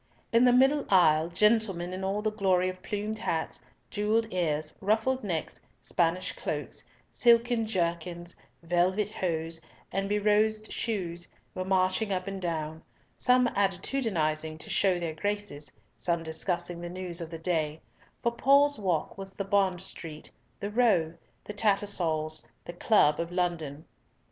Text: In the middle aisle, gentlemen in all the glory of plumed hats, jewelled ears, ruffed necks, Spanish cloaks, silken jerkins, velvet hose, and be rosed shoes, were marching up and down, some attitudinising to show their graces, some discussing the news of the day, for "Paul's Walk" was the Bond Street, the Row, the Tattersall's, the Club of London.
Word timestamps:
In 0.33 0.45
the 0.45 0.51
middle 0.51 0.83
aisle, 0.89 1.27
gentlemen 1.29 1.93
in 1.93 2.03
all 2.03 2.23
the 2.23 2.31
glory 2.31 2.69
of 2.69 2.81
plumed 2.81 3.19
hats, 3.19 3.61
jewelled 3.91 4.25
ears, 4.33 4.73
ruffed 4.81 5.23
necks, 5.23 5.61
Spanish 5.79 6.31
cloaks, 6.31 6.87
silken 7.11 7.67
jerkins, 7.67 8.35
velvet 8.63 9.09
hose, 9.11 9.61
and 9.91 10.09
be 10.09 10.17
rosed 10.17 10.71
shoes, 10.71 11.27
were 11.53 11.63
marching 11.63 12.11
up 12.11 12.25
and 12.25 12.41
down, 12.41 12.81
some 13.15 13.45
attitudinising 13.49 14.57
to 14.57 14.71
show 14.71 14.97
their 14.99 15.13
graces, 15.13 15.71
some 15.95 16.23
discussing 16.23 16.81
the 16.81 16.89
news 16.89 17.21
of 17.21 17.29
the 17.29 17.37
day, 17.37 17.79
for 18.23 18.31
"Paul's 18.31 18.79
Walk" 18.79 19.19
was 19.19 19.35
the 19.35 19.45
Bond 19.45 19.79
Street, 19.81 20.31
the 20.59 20.71
Row, 20.71 21.13
the 21.43 21.53
Tattersall's, 21.53 22.47
the 22.65 22.73
Club 22.73 23.19
of 23.19 23.31
London. 23.31 23.85